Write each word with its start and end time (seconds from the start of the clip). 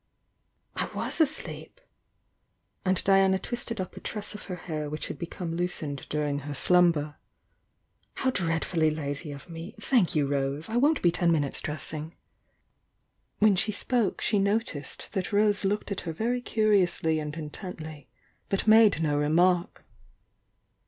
"I 0.75 0.89
was 0.95 1.21
asleep!" 1.21 1.79
and 2.83 3.03
Diana 3.03 3.37
twisted 3.37 3.79
up 3.79 3.95
a 3.95 3.99
tress 3.99 4.33
of 4.33 4.45
her 4.45 4.55
hair 4.55 4.89
which 4.89 5.09
had 5.09 5.19
become 5.19 5.53
loosened 5.55 6.07
during 6.09 6.39
her 6.39 6.55
slumber. 6.55 7.17
"How 8.15 8.31
dreadfully 8.31 8.89
lazy 8.89 9.31
of 9.31 9.47
me! 9.47 9.75
Thank 9.79 10.15
you. 10.15 10.25
Rose! 10.25 10.69
I 10.69 10.75
won't 10.77 11.03
be 11.03 11.11
ten 11.11 11.31
minutes 11.31 11.61
dressing." 11.61 12.15
While 13.37 13.57
she 13.57 13.71
spoke 13.71 14.21
she 14.21 14.39
noticed 14.39 15.13
that 15.13 15.31
Rose 15.31 15.63
looked 15.65 15.91
at 15.91 16.01
her 16.01 16.13
very 16.13 16.41
curiously 16.41 17.19
and 17.19 17.37
intently, 17.37 18.09
but 18.49 18.65
made 18.65 19.03
no 19.03 19.19
re 19.19 19.29
mark. 19.29 19.85